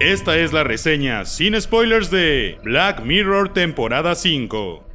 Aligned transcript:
Esta 0.00 0.38
es 0.38 0.52
la 0.52 0.62
reseña 0.62 1.24
sin 1.24 1.60
spoilers 1.60 2.08
de 2.08 2.60
Black 2.62 3.02
Mirror 3.02 3.52
temporada 3.52 4.14
5. 4.14 4.87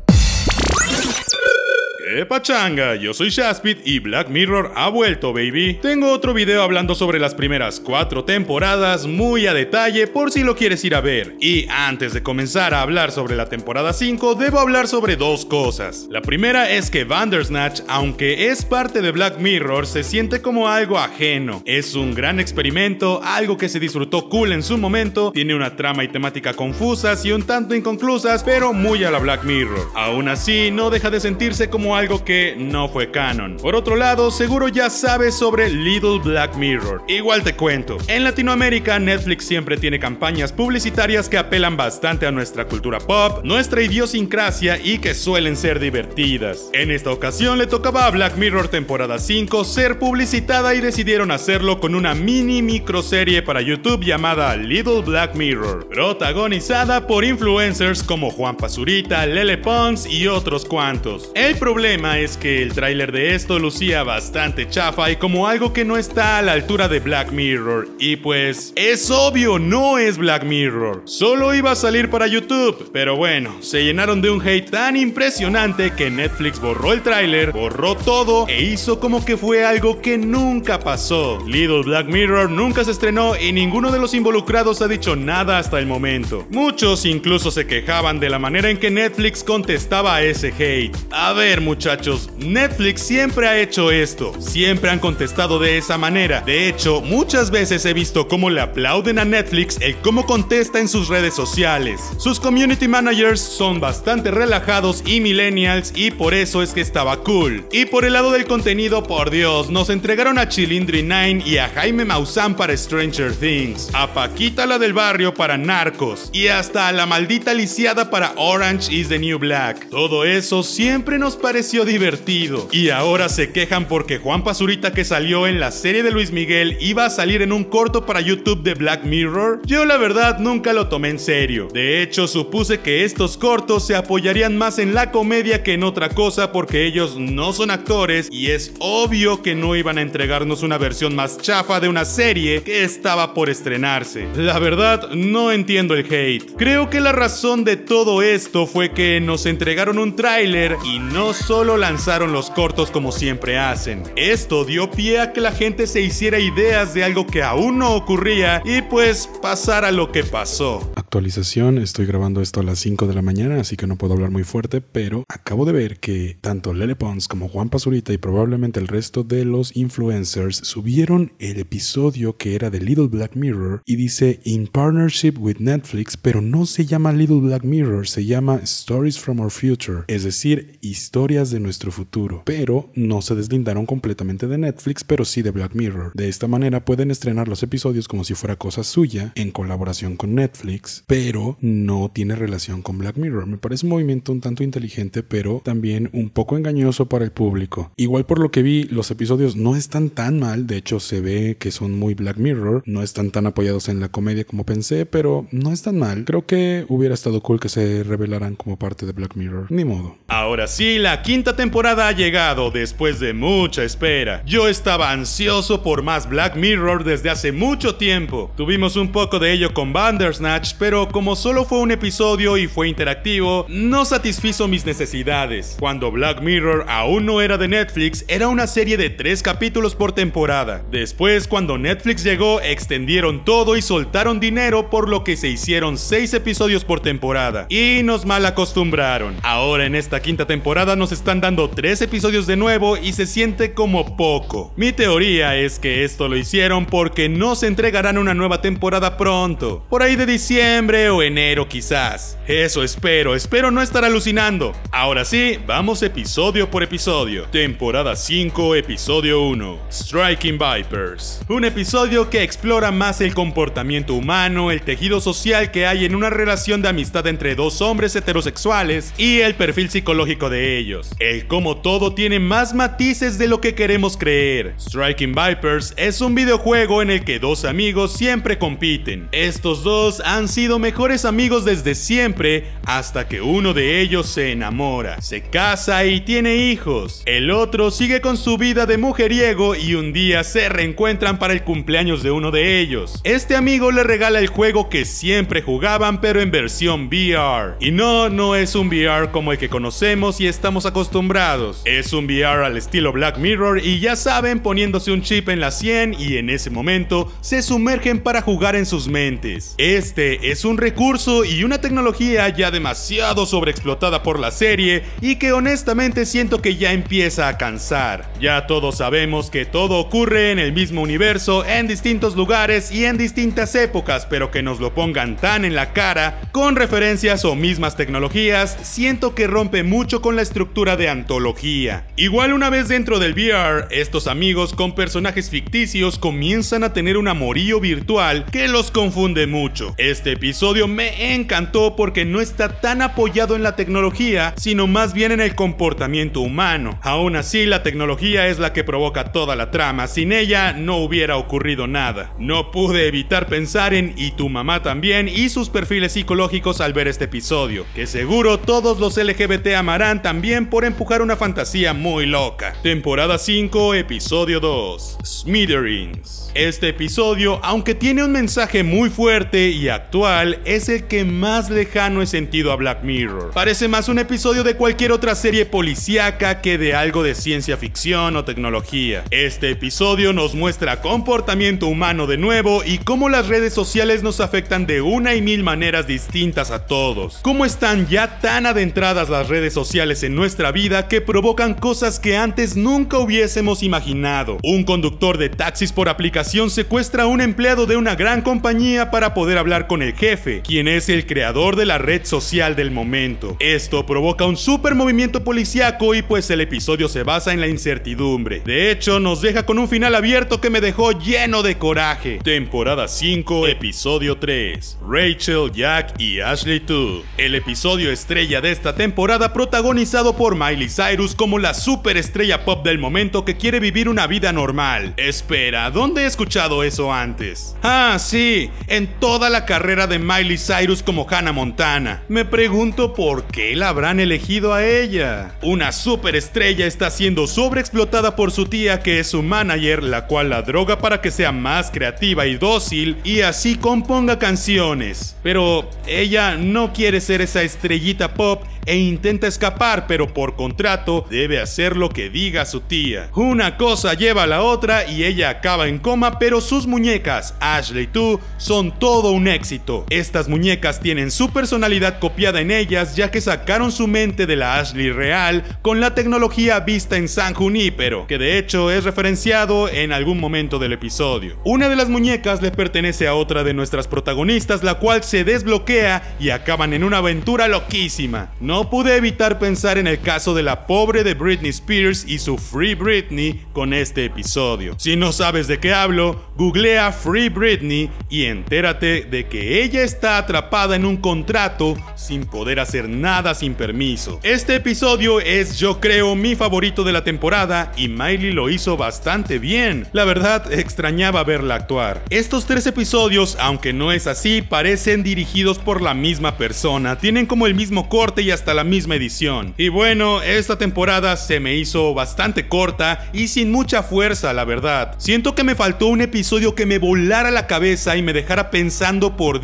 ¡Qué 2.03 2.25
pachanga! 2.25 2.95
Yo 2.95 3.13
soy 3.13 3.29
Shaspit 3.29 3.79
y 3.85 3.99
Black 3.99 4.27
Mirror 4.27 4.73
ha 4.75 4.89
vuelto, 4.89 5.31
baby. 5.31 5.79
Tengo 5.81 6.11
otro 6.11 6.33
video 6.33 6.61
hablando 6.61 6.95
sobre 6.95 7.17
las 7.17 7.33
primeras 7.33 7.79
cuatro 7.79 8.25
temporadas 8.25 9.07
muy 9.07 9.47
a 9.47 9.53
detalle 9.53 10.07
por 10.07 10.29
si 10.29 10.43
lo 10.43 10.57
quieres 10.57 10.83
ir 10.83 10.95
a 10.95 11.01
ver. 11.01 11.37
Y 11.39 11.65
antes 11.69 12.13
de 12.13 12.21
comenzar 12.21 12.73
a 12.73 12.81
hablar 12.81 13.13
sobre 13.13 13.37
la 13.37 13.45
temporada 13.45 13.93
5, 13.93 14.35
debo 14.35 14.59
hablar 14.59 14.89
sobre 14.89 15.15
dos 15.15 15.45
cosas. 15.45 16.07
La 16.09 16.21
primera 16.21 16.69
es 16.69 16.91
que 16.91 17.05
Bandersnatch, 17.05 17.83
aunque 17.87 18.49
es 18.49 18.65
parte 18.65 19.01
de 19.01 19.13
Black 19.13 19.39
Mirror, 19.39 19.87
se 19.87 20.03
siente 20.03 20.41
como 20.41 20.67
algo 20.67 20.99
ajeno. 20.99 21.63
Es 21.65 21.95
un 21.95 22.13
gran 22.13 22.41
experimento, 22.41 23.21
algo 23.23 23.57
que 23.57 23.69
se 23.69 23.79
disfrutó 23.79 24.27
cool 24.27 24.51
en 24.51 24.63
su 24.63 24.77
momento, 24.77 25.31
tiene 25.31 25.55
una 25.55 25.77
trama 25.77 26.03
y 26.03 26.09
temática 26.09 26.53
confusas 26.53 27.23
y 27.23 27.31
un 27.31 27.43
tanto 27.43 27.73
inconclusas, 27.75 28.43
pero 28.43 28.73
muy 28.73 29.05
a 29.05 29.11
la 29.11 29.19
Black 29.19 29.45
Mirror. 29.45 29.87
Aún 29.95 30.27
así, 30.27 30.69
no 30.69 30.89
deja 30.89 31.09
de 31.09 31.21
sentirse 31.21 31.69
como 31.69 31.93
algo 31.95 32.02
algo 32.03 32.25
que 32.25 32.55
no 32.57 32.89
fue 32.89 33.11
canon. 33.11 33.55
Por 33.55 33.77
otro 33.77 33.95
lado, 33.95 34.29
seguro 34.29 34.67
ya 34.67 34.89
sabes 34.89 35.35
sobre 35.35 35.69
Little 35.69 36.19
Black 36.19 36.53
Mirror. 36.57 37.01
Igual 37.07 37.43
te 37.43 37.55
cuento. 37.55 37.97
En 38.09 38.25
Latinoamérica, 38.25 38.99
Netflix 38.99 39.45
siempre 39.45 39.77
tiene 39.77 39.99
campañas 39.99 40.51
publicitarias 40.51 41.29
que 41.29 41.37
apelan 41.37 41.77
bastante 41.77 42.27
a 42.27 42.31
nuestra 42.31 42.65
cultura 42.65 42.99
pop, 42.99 43.39
nuestra 43.45 43.81
idiosincrasia 43.81 44.77
y 44.83 44.97
que 44.97 45.13
suelen 45.13 45.55
ser 45.55 45.79
divertidas. 45.79 46.69
En 46.73 46.91
esta 46.91 47.09
ocasión 47.09 47.57
le 47.57 47.67
tocaba 47.67 48.05
a 48.05 48.11
Black 48.11 48.35
Mirror 48.35 48.67
temporada 48.67 49.17
5 49.17 49.63
ser 49.63 49.97
publicitada 49.97 50.75
y 50.75 50.81
decidieron 50.81 51.31
hacerlo 51.31 51.79
con 51.79 51.95
una 51.95 52.13
mini 52.13 52.61
microserie 52.61 53.43
para 53.43 53.61
YouTube 53.61 54.03
llamada 54.03 54.57
Little 54.57 55.03
Black 55.03 55.35
Mirror, 55.35 55.87
protagonizada 55.87 57.07
por 57.07 57.23
influencers 57.23 58.03
como 58.03 58.29
Juan 58.29 58.57
Pazurita, 58.57 59.25
Lele 59.25 59.57
Pons 59.57 60.05
y 60.05 60.27
otros 60.27 60.65
cuantos. 60.65 61.31
El 61.33 61.55
problema 61.57 61.82
es 61.85 62.37
que 62.37 62.61
el 62.61 62.73
tráiler 62.73 63.11
de 63.11 63.35
esto 63.35 63.59
lucía 63.59 64.03
bastante 64.03 64.69
chafa 64.69 65.11
y 65.11 65.17
como 65.17 65.47
algo 65.47 65.73
que 65.73 65.83
no 65.83 65.97
está 65.97 66.37
a 66.37 66.41
la 66.41 66.53
altura 66.53 66.87
de 66.87 67.01
Black 67.01 67.33
Mirror. 67.33 67.89
Y 67.99 68.15
pues, 68.15 68.71
es 68.77 69.11
obvio, 69.11 69.59
no 69.59 69.97
es 69.97 70.17
Black 70.17 70.45
Mirror. 70.45 71.01
Solo 71.03 71.53
iba 71.53 71.71
a 71.71 71.75
salir 71.75 72.09
para 72.09 72.27
YouTube. 72.27 72.89
Pero 72.93 73.17
bueno, 73.17 73.61
se 73.61 73.83
llenaron 73.83 74.21
de 74.21 74.29
un 74.29 74.41
hate 74.41 74.69
tan 74.69 74.95
impresionante 74.95 75.91
que 75.91 76.09
Netflix 76.09 76.61
borró 76.61 76.93
el 76.93 77.01
tráiler, 77.01 77.51
borró 77.51 77.95
todo 77.95 78.47
e 78.47 78.63
hizo 78.63 79.01
como 79.01 79.25
que 79.25 79.35
fue 79.35 79.65
algo 79.65 79.99
que 80.01 80.17
nunca 80.17 80.79
pasó. 80.79 81.43
Little 81.45 81.83
Black 81.83 82.07
Mirror 82.07 82.49
nunca 82.49 82.85
se 82.85 82.91
estrenó 82.91 83.35
y 83.35 83.51
ninguno 83.51 83.91
de 83.91 83.99
los 83.99 84.13
involucrados 84.13 84.81
ha 84.81 84.87
dicho 84.87 85.17
nada 85.17 85.57
hasta 85.57 85.79
el 85.79 85.85
momento. 85.85 86.47
Muchos 86.49 87.05
incluso 87.05 87.51
se 87.51 87.67
quejaban 87.67 88.21
de 88.21 88.29
la 88.29 88.39
manera 88.39 88.69
en 88.69 88.77
que 88.77 88.89
Netflix 88.89 89.43
contestaba 89.43 90.15
a 90.15 90.23
ese 90.23 90.53
hate. 90.57 90.95
A 91.11 91.33
ver, 91.33 91.59
muchachos 91.59 91.72
muchachos, 91.73 92.29
Netflix 92.37 93.01
siempre 93.01 93.47
ha 93.47 93.59
hecho 93.59 93.89
esto, 93.89 94.31
siempre 94.39 94.91
han 94.91 94.99
contestado 94.99 95.57
de 95.57 95.79
esa 95.79 95.97
manera. 95.97 96.41
De 96.41 96.67
hecho, 96.67 97.01
muchas 97.01 97.49
veces 97.49 97.83
he 97.87 97.93
visto 97.93 98.27
cómo 98.27 98.51
le 98.51 98.61
aplauden 98.61 99.17
a 99.17 99.25
Netflix 99.25 99.79
el 99.81 99.95
cómo 99.97 100.27
contesta 100.27 100.79
en 100.79 100.87
sus 100.87 101.07
redes 101.07 101.33
sociales. 101.33 101.99
Sus 102.19 102.39
community 102.39 102.87
managers 102.87 103.39
son 103.39 103.79
bastante 103.79 104.29
relajados 104.29 105.01
y 105.03 105.19
millennials 105.19 105.91
y 105.95 106.11
por 106.11 106.35
eso 106.35 106.61
es 106.61 106.73
que 106.73 106.81
estaba 106.81 107.17
cool. 107.21 107.65
Y 107.71 107.85
por 107.85 108.05
el 108.05 108.13
lado 108.13 108.31
del 108.31 108.45
contenido, 108.45 109.01
por 109.01 109.31
Dios, 109.31 109.71
nos 109.71 109.89
entregaron 109.89 110.37
a 110.37 110.47
Chilindri 110.47 111.01
9 111.01 111.41
y 111.43 111.57
a 111.57 111.69
Jaime 111.69 112.05
Maussan 112.05 112.55
para 112.55 112.77
Stranger 112.77 113.33
Things, 113.33 113.89
a 113.93 114.13
Paquita 114.13 114.67
la 114.67 114.77
del 114.77 114.93
barrio 114.93 115.33
para 115.33 115.57
Narcos 115.57 116.29
y 116.33 116.49
hasta 116.49 116.87
a 116.87 116.91
la 116.91 117.07
maldita 117.07 117.55
lisiada 117.55 118.11
para 118.11 118.33
Orange 118.37 118.93
is 118.93 119.09
the 119.09 119.17
New 119.17 119.39
Black. 119.39 119.89
Todo 119.89 120.23
eso 120.23 120.61
siempre 120.61 121.17
nos 121.17 121.35
divertido. 121.63 122.67
Y 122.71 122.89
ahora 122.89 123.29
se 123.29 123.51
quejan 123.51 123.87
porque 123.87 124.17
Juan 124.17 124.43
Pazurita 124.43 124.91
que 124.91 125.05
salió 125.05 125.47
en 125.47 125.59
la 125.59 125.71
serie 125.71 126.03
de 126.03 126.11
Luis 126.11 126.31
Miguel 126.31 126.77
iba 126.81 127.05
a 127.05 127.09
salir 127.09 127.41
en 127.41 127.53
un 127.53 127.63
corto 127.63 128.05
para 128.05 128.21
YouTube 128.21 128.63
de 128.63 128.73
Black 128.73 129.05
Mirror. 129.05 129.61
Yo 129.65 129.85
la 129.85 129.97
verdad 129.97 130.39
nunca 130.39 130.73
lo 130.73 130.89
tomé 130.89 131.09
en 131.09 131.19
serio. 131.19 131.69
De 131.73 132.01
hecho, 132.01 132.27
supuse 132.27 132.81
que 132.81 133.05
estos 133.05 133.37
cortos 133.37 133.87
se 133.87 133.95
apoyarían 133.95 134.57
más 134.57 134.77
en 134.77 134.93
la 134.93 135.11
comedia 135.11 135.63
que 135.63 135.73
en 135.73 135.83
otra 135.83 136.09
cosa 136.09 136.51
porque 136.51 136.85
ellos 136.85 137.17
no 137.17 137.53
son 137.53 137.71
actores 137.71 138.27
y 138.29 138.51
es 138.51 138.73
obvio 138.79 139.41
que 139.41 139.55
no 139.55 139.75
iban 139.75 139.97
a 139.97 140.01
entregarnos 140.01 140.63
una 140.63 140.77
versión 140.77 141.15
más 141.15 141.37
chafa 141.37 141.79
de 141.79 141.87
una 141.87 142.03
serie 142.03 142.61
que 142.61 142.83
estaba 142.83 143.33
por 143.33 143.49
estrenarse. 143.49 144.27
La 144.35 144.59
verdad, 144.59 145.09
no 145.11 145.51
entiendo 145.51 145.95
el 145.95 146.05
hate. 146.05 146.55
Creo 146.57 146.89
que 146.89 146.99
la 146.99 147.13
razón 147.13 147.63
de 147.63 147.77
todo 147.77 148.21
esto 148.21 148.67
fue 148.67 148.91
que 148.91 149.21
nos 149.21 149.45
entregaron 149.45 149.97
un 149.97 150.15
tráiler 150.15 150.75
y 150.85 150.99
no 150.99 151.33
solo 151.33 151.52
solo 151.53 151.77
lanzaron 151.77 152.33
los 152.33 152.49
cortos 152.49 152.89
como 152.89 153.11
siempre 153.11 153.59
hacen. 153.59 154.01
Esto 154.15 154.65
dio 154.65 154.89
pie 154.89 155.19
a 155.19 155.33
que 155.33 155.39
la 155.39 155.51
gente 155.51 155.85
se 155.85 156.01
hiciera 156.01 156.39
ideas 156.39 156.95
de 156.95 157.03
algo 157.03 157.27
que 157.27 157.43
aún 157.43 157.77
no 157.77 157.93
ocurría 157.93 158.63
y 158.65 158.81
pues 158.81 159.29
pasara 159.39 159.91
lo 159.91 160.11
que 160.11 160.23
pasó. 160.23 160.81
Actualización, 161.13 161.77
estoy 161.77 162.07
grabando 162.07 162.41
esto 162.41 162.61
a 162.61 162.63
las 162.63 162.79
5 162.79 163.05
de 163.05 163.13
la 163.13 163.21
mañana, 163.21 163.59
así 163.59 163.77
que 163.77 163.85
no 163.85 163.99
puedo 163.99 164.15
hablar 164.15 164.31
muy 164.31 164.43
fuerte, 164.43 164.81
pero 164.81 165.25
acabo 165.29 165.63
de 165.63 165.71
ver 165.71 165.99
que 165.99 166.39
tanto 166.41 166.73
Lele 166.73 166.95
Pons 166.95 167.27
como 167.27 167.49
Juan 167.49 167.69
Pazurita 167.69 168.11
y 168.13 168.17
probablemente 168.17 168.79
el 168.79 168.87
resto 168.87 169.23
de 169.23 169.45
los 169.45 169.77
influencers 169.77 170.57
subieron 170.57 171.33
el 171.37 171.59
episodio 171.59 172.35
que 172.37 172.55
era 172.55 172.71
de 172.71 172.79
Little 172.79 173.09
Black 173.09 173.35
Mirror 173.35 173.83
y 173.85 173.95
dice 173.95 174.39
in 174.43 174.65
partnership 174.65 175.35
with 175.37 175.57
Netflix, 175.59 176.17
pero 176.17 176.41
no 176.41 176.65
se 176.65 176.87
llama 176.87 177.13
Little 177.13 177.41
Black 177.41 177.63
Mirror, 177.63 178.07
se 178.07 178.25
llama 178.25 178.61
Stories 178.63 179.19
from 179.19 179.39
Our 179.39 179.51
Future, 179.51 180.05
es 180.07 180.23
decir, 180.23 180.79
historias 180.81 181.51
de 181.51 181.59
nuestro 181.59 181.91
futuro, 181.91 182.41
pero 182.43 182.89
no 182.95 183.21
se 183.21 183.35
deslindaron 183.35 183.85
completamente 183.85 184.47
de 184.47 184.57
Netflix, 184.57 185.03
pero 185.03 185.25
sí 185.25 185.43
de 185.43 185.51
Black 185.51 185.75
Mirror. 185.75 186.11
De 186.15 186.27
esta 186.27 186.47
manera 186.47 186.83
pueden 186.83 187.11
estrenar 187.11 187.47
los 187.47 187.61
episodios 187.61 188.07
como 188.07 188.23
si 188.23 188.33
fuera 188.33 188.55
cosa 188.55 188.83
suya, 188.83 189.31
en 189.35 189.51
colaboración 189.51 190.17
con 190.17 190.33
Netflix, 190.33 191.02
pero 191.07 191.57
no 191.61 192.11
tiene 192.13 192.35
relación 192.35 192.81
con 192.81 192.97
Black 192.97 193.17
Mirror. 193.17 193.45
Me 193.47 193.57
parece 193.57 193.85
un 193.85 193.91
movimiento 193.91 194.31
un 194.31 194.41
tanto 194.41 194.63
inteligente, 194.63 195.23
pero 195.23 195.61
también 195.63 196.09
un 196.13 196.29
poco 196.29 196.57
engañoso 196.57 197.07
para 197.07 197.25
el 197.25 197.31
público. 197.31 197.91
Igual 197.97 198.25
por 198.25 198.39
lo 198.39 198.51
que 198.51 198.63
vi, 198.63 198.83
los 198.85 199.11
episodios 199.11 199.55
no 199.55 199.75
están 199.75 200.09
tan 200.09 200.39
mal, 200.39 200.67
de 200.67 200.77
hecho 200.77 200.99
se 200.99 201.21
ve 201.21 201.57
que 201.59 201.71
son 201.71 201.97
muy 201.97 202.13
Black 202.13 202.37
Mirror, 202.37 202.83
no 202.85 203.03
están 203.03 203.31
tan 203.31 203.47
apoyados 203.47 203.89
en 203.89 203.99
la 203.99 204.09
comedia 204.09 204.45
como 204.45 204.65
pensé, 204.65 205.05
pero 205.05 205.47
no 205.51 205.71
están 205.71 205.97
mal. 205.97 206.25
Creo 206.25 206.45
que 206.45 206.85
hubiera 206.89 207.13
estado 207.13 207.41
cool 207.41 207.59
que 207.59 207.69
se 207.69 208.03
revelaran 208.03 208.55
como 208.55 208.77
parte 208.77 209.05
de 209.05 209.11
Black 209.11 209.35
Mirror. 209.35 209.67
Ni 209.69 209.85
modo. 209.85 210.17
Ahora 210.27 210.67
sí, 210.67 210.99
la 210.99 211.21
quinta 211.21 211.55
temporada 211.55 212.07
ha 212.07 212.11
llegado 212.11 212.71
después 212.71 213.19
de 213.19 213.33
mucha 213.33 213.83
espera. 213.83 214.43
Yo 214.45 214.67
estaba 214.67 215.11
ansioso 215.11 215.83
por 215.83 216.03
más 216.03 216.29
Black 216.29 216.55
Mirror 216.55 217.03
desde 217.03 217.29
hace 217.29 217.51
mucho 217.51 217.95
tiempo. 217.95 218.51
Tuvimos 218.55 218.95
un 218.95 219.11
poco 219.11 219.39
de 219.39 219.51
ello 219.51 219.73
con 219.73 219.93
Bandersnatch, 219.93 220.73
pero 220.79 220.92
como 220.93 221.35
solo 221.35 221.65
fue 221.65 221.79
un 221.79 221.89
episodio 221.89 222.55
y 222.55 222.67
fue 222.67 222.87
interactivo, 222.87 223.65
no 223.67 224.05
satisfizo 224.05 224.67
mis 224.67 224.85
necesidades. 224.85 225.75
Cuando 225.79 226.11
Black 226.11 226.41
Mirror 226.41 226.85
aún 226.87 227.25
no 227.25 227.41
era 227.41 227.57
de 227.57 227.67
Netflix, 227.67 228.23
era 228.27 228.47
una 228.47 228.67
serie 228.67 228.95
de 228.95 229.09
tres 229.09 229.41
capítulos 229.41 229.95
por 229.95 230.11
temporada. 230.11 230.83
Después, 230.91 231.47
cuando 231.47 231.79
Netflix 231.79 232.23
llegó, 232.23 232.61
extendieron 232.61 233.43
todo 233.43 233.75
y 233.75 233.81
soltaron 233.81 234.39
dinero, 234.39 234.91
por 234.91 235.09
lo 235.09 235.23
que 235.23 235.35
se 235.35 235.47
hicieron 235.47 235.97
seis 235.97 236.31
episodios 236.35 236.85
por 236.85 236.99
temporada. 236.99 237.65
Y 237.69 238.01
nos 238.03 238.25
mal 238.27 238.45
acostumbraron. 238.45 239.35
Ahora 239.41 239.87
en 239.87 239.95
esta 239.95 240.21
quinta 240.21 240.45
temporada 240.45 240.95
nos 240.95 241.11
están 241.11 241.41
dando 241.41 241.71
tres 241.71 242.03
episodios 242.03 242.45
de 242.45 242.55
nuevo 242.55 242.97
y 242.97 243.13
se 243.13 243.25
siente 243.25 243.73
como 243.73 244.15
poco. 244.15 244.71
Mi 244.77 244.91
teoría 244.91 245.55
es 245.55 245.79
que 245.79 246.03
esto 246.03 246.27
lo 246.27 246.37
hicieron 246.37 246.85
porque 246.85 247.29
no 247.29 247.55
se 247.55 247.65
entregarán 247.65 248.19
una 248.19 248.35
nueva 248.35 248.61
temporada 248.61 249.17
pronto, 249.17 249.83
por 249.89 250.03
ahí 250.03 250.15
de 250.15 250.27
diciembre 250.27 250.82
o 250.89 251.23
enero 251.23 251.67
quizás. 251.67 252.37
Eso 252.47 252.83
espero, 252.83 253.35
espero 253.35 253.71
no 253.71 253.81
estar 253.81 254.03
alucinando. 254.03 254.73
Ahora 254.91 255.23
sí, 255.25 255.57
vamos 255.65 256.03
episodio 256.03 256.69
por 256.69 256.83
episodio. 256.83 257.45
Temporada 257.45 258.15
5, 258.15 258.75
episodio 258.75 259.41
1. 259.43 259.79
Striking 259.89 260.59
Vipers. 260.59 261.41
Un 261.47 261.65
episodio 261.65 262.29
que 262.29 262.43
explora 262.43 262.91
más 262.91 263.21
el 263.21 263.33
comportamiento 263.33 264.13
humano, 264.13 264.71
el 264.71 264.81
tejido 264.81 265.21
social 265.21 265.71
que 265.71 265.87
hay 265.87 266.05
en 266.05 266.15
una 266.15 266.29
relación 266.29 266.81
de 266.81 266.89
amistad 266.89 267.27
entre 267.27 267.55
dos 267.55 267.81
hombres 267.81 268.15
heterosexuales 268.15 269.13
y 269.17 269.39
el 269.39 269.55
perfil 269.55 269.89
psicológico 269.89 270.49
de 270.49 270.77
ellos 270.77 271.13
el 271.19 271.47
cómo 271.47 271.77
todo 271.77 272.13
tiene 272.13 272.39
más 272.39 272.73
matices 272.73 273.37
de 273.37 273.47
lo 273.47 273.61
que 273.61 273.75
queremos 273.75 274.17
creer. 274.17 274.75
Striking 274.79 275.33
Vipers 275.33 275.93
es 275.97 276.21
un 276.21 276.35
videojuego 276.35 277.01
en 277.01 277.09
el 277.09 277.23
que 277.23 277.39
dos 277.39 277.65
amigos 277.65 278.13
siempre 278.13 278.57
compiten. 278.57 279.29
Estos 279.31 279.83
dos 279.83 280.21
han 280.25 280.47
sido 280.47 280.72
mejores 280.79 281.25
amigos 281.25 281.65
desde 281.65 281.95
siempre 281.95 282.71
hasta 282.85 283.27
que 283.27 283.41
uno 283.41 283.73
de 283.73 284.01
ellos 284.01 284.27
se 284.27 284.51
enamora, 284.51 285.21
se 285.21 285.41
casa 285.41 286.05
y 286.05 286.21
tiene 286.21 286.55
hijos. 286.55 287.23
El 287.25 287.51
otro 287.51 287.91
sigue 287.91 288.21
con 288.21 288.37
su 288.37 288.57
vida 288.57 288.85
de 288.85 288.97
mujeriego 288.97 289.75
y 289.75 289.95
un 289.95 290.13
día 290.13 290.43
se 290.43 290.69
reencuentran 290.69 291.39
para 291.39 291.53
el 291.53 291.63
cumpleaños 291.63 292.23
de 292.23 292.31
uno 292.31 292.51
de 292.51 292.79
ellos. 292.79 293.21
Este 293.23 293.55
amigo 293.55 293.91
le 293.91 294.03
regala 294.03 294.39
el 294.39 294.47
juego 294.47 294.89
que 294.89 295.05
siempre 295.05 295.61
jugaban 295.61 296.21
pero 296.21 296.41
en 296.41 296.51
versión 296.51 297.07
VR. 297.07 297.75
Y 297.79 297.91
no, 297.91 298.29
no 298.29 298.55
es 298.55 298.75
un 298.75 298.87
VR 298.87 299.31
como 299.31 299.51
el 299.51 299.57
que 299.57 299.69
conocemos 299.69 300.39
y 300.41 300.47
estamos 300.47 300.85
acostumbrados. 300.85 301.81
Es 301.85 302.13
un 302.13 302.25
VR 302.25 302.65
al 302.65 302.77
estilo 302.77 303.11
Black 303.11 303.37
Mirror 303.37 303.79
y 303.83 303.99
ya 303.99 304.15
saben 304.15 304.59
poniéndose 304.59 305.11
un 305.11 305.21
chip 305.21 305.49
en 305.49 305.59
la 305.59 305.71
100 305.71 306.15
y 306.19 306.37
en 306.37 306.49
ese 306.49 306.69
momento 306.69 307.31
se 307.41 307.61
sumergen 307.61 308.19
para 308.19 308.41
jugar 308.41 308.75
en 308.75 308.85
sus 308.85 309.07
mentes. 309.07 309.75
Este 309.77 310.51
es 310.53 310.65
un 310.65 310.77
recurso 310.77 311.45
y 311.45 311.63
una 311.63 311.81
tecnología 311.81 312.47
ya 312.49 312.69
demasiado 312.69 313.47
sobreexplotada 313.47 314.21
por 314.21 314.39
la 314.39 314.51
serie 314.51 315.01
y 315.19 315.37
que 315.37 315.51
honestamente 315.51 316.27
siento 316.27 316.61
que 316.61 316.75
ya 316.75 316.93
empieza 316.93 317.47
a 317.47 317.57
cansar. 317.57 318.31
Ya 318.39 318.67
todos 318.67 318.97
sabemos 318.97 319.49
que 319.49 319.65
todo 319.65 319.97
ocurre 319.97 320.51
en 320.51 320.59
el 320.59 320.71
mismo 320.71 321.01
universo, 321.01 321.65
en 321.65 321.87
distintos 321.87 322.35
lugares 322.35 322.91
y 322.91 323.05
en 323.05 323.17
distintas 323.17 323.73
épocas, 323.73 324.27
pero 324.29 324.51
que 324.51 324.61
nos 324.61 324.79
lo 324.79 324.93
pongan 324.93 325.37
tan 325.37 325.65
en 325.65 325.73
la 325.73 325.91
cara, 325.91 326.39
con 326.51 326.75
referencias 326.75 327.45
o 327.45 327.55
mismas 327.55 327.97
tecnologías, 327.97 328.77
siento 328.83 329.33
que 329.33 329.47
rompe 329.47 329.81
mucho 329.81 330.21
con 330.21 330.35
la 330.35 330.43
estructura 330.43 330.97
de 330.97 331.09
antología. 331.09 332.05
Igual 332.15 332.53
una 332.53 332.69
vez 332.69 332.89
dentro 332.89 333.17
del 333.17 333.33
VR, 333.33 333.87
estos 333.89 334.27
amigos 334.27 334.73
con 334.73 334.93
personajes 334.93 335.49
ficticios 335.49 336.19
comienzan 336.19 336.83
a 336.83 336.93
tener 336.93 337.17
un 337.17 337.27
amorío 337.27 337.79
virtual 337.79 338.45
que 338.51 338.67
los 338.67 338.91
confunde 338.91 339.47
mucho. 339.47 339.95
Este 339.97 340.42
episodio 340.43 340.89
me 340.89 341.33
encantó 341.35 341.95
porque 341.95 342.25
no 342.25 342.41
está 342.41 342.81
tan 342.81 343.01
apoyado 343.01 343.55
en 343.55 343.63
la 343.63 343.77
tecnología, 343.77 344.53
sino 344.57 344.87
más 344.87 345.13
bien 345.13 345.31
en 345.31 345.39
el 345.39 345.55
comportamiento 345.55 346.41
humano. 346.41 346.99
Aún 347.01 347.37
así, 347.37 347.65
la 347.65 347.81
tecnología 347.81 348.49
es 348.49 348.59
la 348.59 348.73
que 348.73 348.83
provoca 348.83 349.31
toda 349.31 349.55
la 349.55 349.71
trama, 349.71 350.05
sin 350.07 350.33
ella 350.33 350.73
no 350.73 350.97
hubiera 350.97 351.37
ocurrido 351.37 351.87
nada. 351.87 352.33
No 352.39 352.71
pude 352.71 353.07
evitar 353.07 353.47
pensar 353.47 353.93
en 353.93 354.15
y 354.17 354.31
tu 354.31 354.49
mamá 354.49 354.83
también 354.83 355.29
y 355.29 355.47
sus 355.47 355.69
perfiles 355.69 356.11
psicológicos 356.11 356.81
al 356.81 356.91
ver 356.91 357.07
este 357.07 357.23
episodio, 357.23 357.85
que 357.95 358.05
seguro 358.05 358.59
todos 358.59 358.99
los 358.99 359.15
LGBT 359.15 359.75
amarán 359.77 360.21
también 360.21 360.69
por 360.69 360.83
empujar 360.83 361.21
una 361.21 361.37
fantasía 361.37 361.93
muy 361.93 362.25
loca. 362.25 362.73
Temporada 362.83 363.37
5, 363.37 363.93
episodio 363.93 364.59
2, 364.59 365.19
Smithereens. 365.23 366.51
Este 366.53 366.89
episodio, 366.89 367.59
aunque 367.63 367.95
tiene 367.95 368.23
un 368.23 368.31
mensaje 368.31 368.83
muy 368.83 369.09
fuerte 369.09 369.69
y 369.69 369.87
actual, 369.87 370.32
es 370.41 370.89
el 370.89 371.03
que 371.03 371.25
más 371.25 371.69
lejano 371.69 372.21
he 372.21 372.25
sentido 372.25 372.71
a 372.71 372.75
Black 372.75 373.03
Mirror. 373.03 373.51
Parece 373.53 373.87
más 373.87 374.09
un 374.09 374.17
episodio 374.17 374.63
de 374.63 374.75
cualquier 374.75 375.11
otra 375.11 375.35
serie 375.35 375.65
policíaca 375.65 376.59
que 376.59 376.79
de 376.79 376.95
algo 376.95 377.21
de 377.21 377.35
ciencia 377.35 377.77
ficción 377.77 378.35
o 378.35 378.43
tecnología. 378.43 379.23
Este 379.29 379.69
episodio 379.69 380.33
nos 380.33 380.55
muestra 380.55 381.01
comportamiento 381.01 381.87
humano 381.87 382.25
de 382.25 382.37
nuevo 382.37 382.83
y 382.83 382.97
cómo 382.97 383.29
las 383.29 383.47
redes 383.47 383.73
sociales 383.73 384.23
nos 384.23 384.39
afectan 384.39 384.87
de 384.87 385.01
una 385.01 385.35
y 385.35 385.41
mil 385.43 385.63
maneras 385.63 386.07
distintas 386.07 386.71
a 386.71 386.87
todos. 386.87 387.39
Cómo 387.43 387.63
están 387.63 388.07
ya 388.07 388.39
tan 388.39 388.65
adentradas 388.65 389.29
las 389.29 389.49
redes 389.49 389.73
sociales 389.73 390.23
en 390.23 390.33
nuestra 390.33 390.71
vida 390.71 391.07
que 391.07 391.21
provocan 391.21 391.75
cosas 391.75 392.19
que 392.19 392.37
antes 392.37 392.75
nunca 392.75 393.19
hubiésemos 393.19 393.83
imaginado. 393.83 394.57
Un 394.63 394.83
conductor 394.83 395.37
de 395.37 395.49
taxis 395.49 395.91
por 395.91 396.09
aplicación 396.09 396.71
secuestra 396.71 397.23
a 397.23 397.27
un 397.27 397.39
empleado 397.39 397.85
de 397.85 397.97
una 397.97 398.15
gran 398.15 398.41
compañía 398.41 399.11
para 399.11 399.35
poder 399.35 399.59
hablar 399.59 399.85
con 399.85 400.01
el 400.01 400.15
jefe, 400.23 400.61
quien 400.61 400.87
es 400.87 401.09
el 401.09 401.25
creador 401.25 401.75
de 401.75 401.85
la 401.85 401.97
red 401.97 402.25
social 402.25 402.75
del 402.75 402.91
momento. 402.91 403.57
Esto 403.59 404.05
provoca 404.05 404.45
un 404.45 404.55
super 404.55 404.95
movimiento 404.95 405.43
policíaco 405.43 406.15
y 406.15 406.21
pues 406.21 406.49
el 406.49 406.61
episodio 406.61 407.09
se 407.09 407.23
basa 407.23 407.51
en 407.51 407.59
la 407.59 407.67
incertidumbre. 407.67 408.61
De 408.65 408.89
hecho, 408.89 409.19
nos 409.19 409.41
deja 409.41 409.65
con 409.65 409.79
un 409.79 409.89
final 409.89 410.15
abierto 410.15 410.61
que 410.61 410.69
me 410.69 410.81
dejó 410.81 411.11
lleno 411.11 411.61
de 411.61 411.77
coraje. 411.77 412.39
Temporada 412.43 413.07
5, 413.07 413.67
episodio 413.67 414.37
3. 414.37 414.99
Rachel, 415.05 415.71
Jack 415.73 416.19
y 416.19 416.39
Ashley 416.39 416.79
2. 416.79 417.23
El 417.37 417.55
episodio 417.55 418.09
estrella 418.09 418.61
de 418.61 418.71
esta 418.71 418.95
temporada 418.95 419.51
protagonizado 419.51 420.37
por 420.37 420.55
Miley 420.55 420.89
Cyrus 420.89 421.35
como 421.35 421.59
la 421.59 421.73
superestrella 421.73 422.63
pop 422.63 422.85
del 422.85 422.97
momento 422.97 423.43
que 423.43 423.57
quiere 423.57 423.81
vivir 423.81 424.07
una 424.07 424.27
vida 424.27 424.53
normal. 424.53 425.13
Espera, 425.17 425.91
¿dónde 425.91 426.25
escuchado 426.25 426.83
eso 426.83 427.11
antes. 427.11 427.75
Ah, 427.83 428.17
sí, 428.19 428.69
en 428.87 429.07
toda 429.19 429.49
la 429.49 429.65
carrera 429.65 430.07
de 430.07 430.12
Miley 430.19 430.57
Cyrus 430.57 431.03
como 431.03 431.27
Hannah 431.29 431.51
Montana. 431.51 432.23
Me 432.27 432.45
pregunto 432.45 433.13
por 433.13 433.45
qué 433.45 433.75
la 433.75 433.89
habrán 433.89 434.19
elegido 434.19 434.73
a 434.73 434.85
ella. 434.85 435.55
Una 435.61 435.91
superestrella 435.91 436.85
está 436.85 437.09
siendo 437.09 437.47
sobreexplotada 437.47 438.35
por 438.35 438.51
su 438.51 438.65
tía 438.65 439.01
que 439.01 439.19
es 439.19 439.27
su 439.27 439.43
manager, 439.43 440.03
la 440.03 440.27
cual 440.27 440.49
la 440.49 440.61
droga 440.61 440.99
para 440.99 441.21
que 441.21 441.31
sea 441.31 441.51
más 441.51 441.91
creativa 441.91 442.45
y 442.45 442.57
dócil 442.57 443.17
y 443.23 443.41
así 443.41 443.75
componga 443.75 444.39
canciones. 444.39 445.35
Pero 445.43 445.89
ella 446.07 446.55
no 446.55 446.93
quiere 446.93 447.21
ser 447.21 447.41
esa 447.41 447.63
estrellita 447.63 448.33
pop 448.33 448.63
e 448.85 448.97
intenta 448.97 449.47
escapar, 449.47 450.07
pero 450.07 450.33
por 450.33 450.55
contrato 450.55 451.25
debe 451.29 451.59
hacer 451.59 451.95
lo 451.95 452.09
que 452.09 452.29
diga 452.29 452.65
su 452.65 452.81
tía. 452.81 453.29
Una 453.33 453.77
cosa 453.77 454.13
lleva 454.13 454.43
a 454.43 454.47
la 454.47 454.63
otra 454.63 455.09
y 455.09 455.23
ella 455.23 455.49
acaba 455.49 455.87
en 455.87 455.99
coma, 455.99 456.39
pero 456.39 456.61
sus 456.61 456.87
muñecas, 456.87 457.55
Ashley 457.59 458.09
2, 458.11 458.39
son 458.57 458.97
todo 458.99 459.31
un 459.31 459.47
éxito. 459.47 460.02
Estas 460.09 460.47
muñecas 460.47 460.99
tienen 460.99 461.31
su 461.31 461.51
personalidad 461.51 462.19
copiada 462.19 462.61
en 462.61 462.71
ellas, 462.71 463.15
ya 463.15 463.31
que 463.31 463.41
sacaron 463.41 463.91
su 463.91 464.07
mente 464.07 464.45
de 464.45 464.55
la 464.55 464.79
Ashley 464.79 465.11
real 465.11 465.63
con 465.81 465.99
la 465.99 466.15
tecnología 466.15 466.79
vista 466.79 467.17
en 467.17 467.27
San 467.27 467.53
Junípero, 467.53 468.27
que 468.27 468.37
de 468.37 468.57
hecho 468.57 468.91
es 468.91 469.03
referenciado 469.03 469.89
en 469.89 470.11
algún 470.11 470.39
momento 470.39 470.79
del 470.79 470.93
episodio. 470.93 471.57
Una 471.63 471.89
de 471.89 471.95
las 471.95 472.09
muñecas 472.09 472.61
le 472.61 472.71
pertenece 472.71 473.27
a 473.27 473.35
otra 473.35 473.63
de 473.63 473.73
nuestras 473.73 474.07
protagonistas, 474.07 474.83
la 474.83 474.95
cual 474.95 475.23
se 475.23 475.43
desbloquea 475.43 476.35
y 476.39 476.49
acaban 476.49 476.93
en 476.93 477.03
una 477.03 477.17
aventura 477.17 477.67
loquísima. 477.67 478.53
No 478.59 478.89
pude 478.89 479.15
evitar 479.15 479.59
pensar 479.59 479.97
en 479.97 480.07
el 480.07 480.19
caso 480.19 480.53
de 480.53 480.63
la 480.63 480.87
pobre 480.87 481.23
de 481.23 481.33
Britney 481.33 481.69
Spears 481.69 482.25
y 482.27 482.39
su 482.39 482.57
Free 482.57 482.95
Britney 482.95 483.65
con 483.73 483.93
este 483.93 484.25
episodio. 484.25 484.95
Si 484.97 485.15
no 485.15 485.31
sabes 485.31 485.67
de 485.67 485.79
qué 485.79 485.93
hablo, 485.93 486.49
googlea 486.57 487.11
Free 487.11 487.49
Britney 487.49 488.09
y 488.29 488.45
entérate 488.45 489.23
de 489.23 489.47
que 489.47 489.83
ella 489.83 489.92
está 490.01 490.37
atrapada 490.37 490.95
en 490.95 491.05
un 491.05 491.17
contrato 491.17 491.95
sin 492.15 492.45
poder 492.45 492.79
hacer 492.79 493.07
nada 493.09 493.53
sin 493.53 493.75
permiso. 493.75 494.39
Este 494.43 494.75
episodio 494.75 495.39
es 495.39 495.77
yo 495.77 495.99
creo 495.99 496.35
mi 496.35 496.55
favorito 496.55 497.03
de 497.03 497.11
la 497.11 497.23
temporada 497.23 497.91
y 497.95 498.07
Miley 498.07 498.51
lo 498.51 498.69
hizo 498.69 498.97
bastante 498.97 499.59
bien. 499.59 500.07
La 500.13 500.25
verdad 500.25 500.71
extrañaba 500.71 501.43
verla 501.43 501.75
actuar. 501.75 502.21
Estos 502.29 502.65
tres 502.65 502.87
episodios, 502.87 503.57
aunque 503.59 503.93
no 503.93 504.11
es 504.11 504.27
así, 504.27 504.61
parecen 504.61 505.23
dirigidos 505.23 505.79
por 505.79 506.01
la 506.01 506.13
misma 506.13 506.57
persona, 506.57 507.17
tienen 507.17 507.45
como 507.45 507.67
el 507.67 507.75
mismo 507.75 508.09
corte 508.09 508.41
y 508.41 508.51
hasta 508.51 508.73
la 508.73 508.83
misma 508.83 509.15
edición. 509.15 509.73
Y 509.77 509.89
bueno, 509.89 510.41
esta 510.41 510.77
temporada 510.77 511.35
se 511.37 511.59
me 511.59 511.75
hizo 511.75 512.13
bastante 512.13 512.67
corta 512.67 513.29
y 513.33 513.47
sin 513.49 513.71
mucha 513.71 514.03
fuerza, 514.03 514.53
la 514.53 514.65
verdad. 514.65 515.15
Siento 515.17 515.55
que 515.55 515.63
me 515.63 515.75
faltó 515.75 516.07
un 516.07 516.21
episodio 516.21 516.75
que 516.75 516.85
me 516.85 516.97
volara 516.97 517.51
la 517.51 517.67
cabeza 517.67 518.15
y 518.15 518.21
me 518.21 518.33
dejara 518.33 518.71
pensando 518.71 519.35
por 519.35 519.59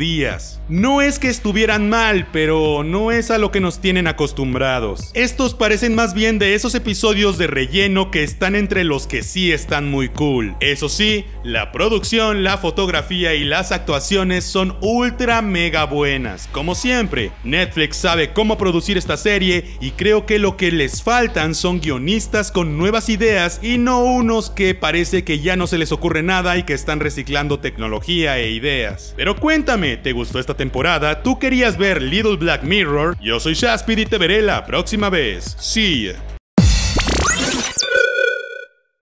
No 0.68 1.00
es 1.00 1.18
que 1.18 1.28
estuvieran 1.28 1.88
mal, 1.88 2.28
pero 2.32 2.84
no 2.84 3.10
es 3.10 3.30
a 3.30 3.38
lo 3.38 3.50
que 3.50 3.60
nos 3.60 3.80
tienen 3.80 4.06
acostumbrados. 4.06 5.10
Estos 5.14 5.54
parecen 5.54 5.94
más 5.94 6.14
bien 6.14 6.38
de 6.38 6.54
esos 6.54 6.74
episodios 6.74 7.38
de 7.38 7.46
relleno 7.46 8.10
que 8.10 8.22
están 8.22 8.54
entre 8.54 8.84
los 8.84 9.06
que 9.06 9.22
sí 9.22 9.50
están 9.50 9.90
muy 9.90 10.08
cool. 10.08 10.54
Eso 10.60 10.88
sí, 10.88 11.24
la 11.42 11.72
producción, 11.72 12.44
la 12.44 12.58
fotografía 12.58 13.34
y 13.34 13.44
las 13.44 13.72
actuaciones 13.72 14.44
son 14.44 14.76
ultra 14.80 15.42
mega 15.42 15.84
buenas. 15.84 16.48
Como 16.52 16.74
siempre, 16.74 17.32
Netflix 17.42 17.96
sabe 17.96 18.32
cómo 18.32 18.58
producir 18.58 18.98
esta 18.98 19.16
serie 19.16 19.64
y 19.80 19.92
creo 19.92 20.26
que 20.26 20.38
lo 20.38 20.56
que 20.56 20.70
les 20.70 21.02
faltan 21.02 21.54
son 21.54 21.80
guionistas 21.80 22.52
con 22.52 22.76
nuevas 22.76 23.08
ideas 23.08 23.60
y 23.62 23.78
no 23.78 24.04
unos 24.04 24.50
que 24.50 24.74
parece 24.74 25.24
que 25.24 25.40
ya 25.40 25.56
no 25.56 25.66
se 25.66 25.78
les 25.78 25.92
ocurre 25.92 26.22
nada 26.22 26.56
y 26.58 26.64
que 26.64 26.74
están 26.74 27.00
reciclando 27.00 27.58
tecnología 27.58 28.38
e 28.38 28.50
ideas. 28.50 29.14
Pero 29.16 29.36
cuéntame, 29.36 29.96
¿te 30.00 30.12
gustó 30.12 30.38
esta 30.38 30.54
temporada? 30.54 31.22
¿Tú 31.22 31.38
querías 31.38 31.76
ver 31.78 32.02
Little 32.02 32.36
Black 32.36 32.62
Mirror? 32.62 33.16
Yo 33.20 33.38
soy 33.38 33.54
Shaspid 33.54 33.98
y 33.98 34.06
te 34.06 34.18
veré 34.18 34.42
la 34.42 34.66
próxima 34.66 35.10
vez. 35.10 35.56
See 35.58 36.12